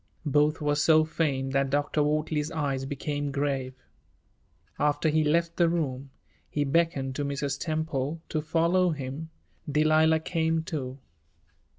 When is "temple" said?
7.59-8.19